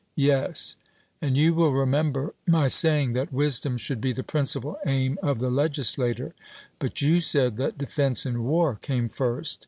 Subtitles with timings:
[0.17, 0.77] Yes;
[1.21, 5.51] and you will remember my saying that wisdom should be the principal aim of the
[5.51, 6.33] legislator;
[6.79, 9.59] but you said that defence in war came first.